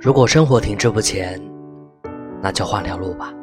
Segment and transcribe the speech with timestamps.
[0.00, 1.40] 如果生活停滞不前，
[2.40, 3.34] 那就换条路吧。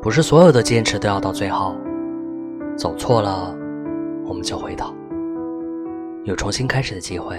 [0.00, 1.76] 不是所有的坚持都要到最后，
[2.74, 3.54] 走错了，
[4.24, 4.94] 我们就回头。
[6.24, 7.38] 有重新开始的机会，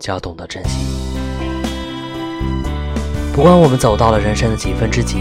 [0.00, 0.98] 就要懂得珍惜。
[3.32, 5.18] 不管我们走到了人生的几分之几，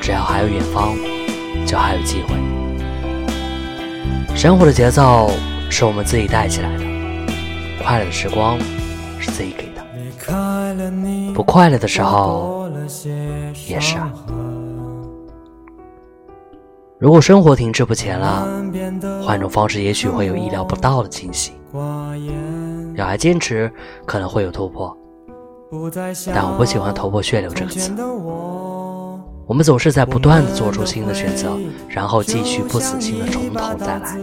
[0.00, 0.94] 只要还有远方，
[1.66, 2.36] 就还有机会。
[4.36, 5.32] 生活的节奏
[5.68, 6.84] 是我们自己带起来的，
[7.82, 8.56] 快乐的时光
[9.18, 9.71] 是自己给，
[11.34, 12.68] 不快乐的时候
[13.68, 14.12] 也是啊。
[16.98, 18.46] 如果生活停滞不前了，
[19.24, 21.52] 换种方式也许会有意料不到的惊喜。
[22.94, 23.72] 要还坚持，
[24.06, 24.96] 可能会有突破，
[26.32, 27.92] 但我不喜欢“头破血流”这个词。
[29.46, 31.58] 我们总是在不断的做出新的选择，
[31.88, 34.16] 然后继续不死心的从头再来。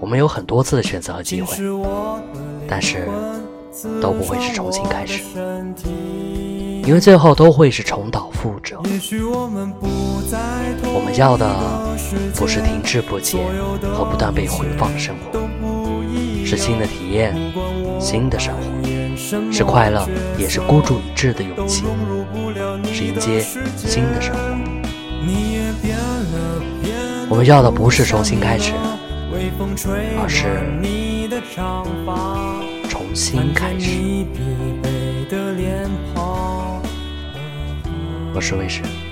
[0.00, 1.56] 我们有很多次的选择和机会，
[2.66, 3.08] 但是
[4.00, 5.22] 都不会是重新开始。
[6.84, 8.80] 因为最后都会是重蹈覆辙。
[10.84, 11.46] 我们要的
[12.34, 13.44] 不是停滞不前
[13.94, 15.38] 和不断被回放的生活，
[16.46, 17.36] 是新的体验、
[18.00, 21.84] 新的生活，是快乐，也是孤注一掷的勇气，
[22.92, 23.40] 是迎接
[23.76, 24.38] 新的生活。
[27.28, 28.72] 我们要的不是重新开始，
[30.18, 30.62] 而是
[31.54, 31.84] 重
[33.18, 33.98] 新开始。
[38.32, 39.07] 我是魏晨。